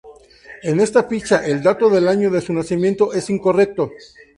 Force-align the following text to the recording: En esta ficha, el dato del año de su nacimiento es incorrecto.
En 0.63 0.79
esta 0.79 1.03
ficha, 1.03 1.45
el 1.45 1.61
dato 1.61 1.87
del 1.87 2.07
año 2.07 2.31
de 2.31 2.41
su 2.41 2.53
nacimiento 2.53 3.13
es 3.13 3.29
incorrecto. 3.29 3.91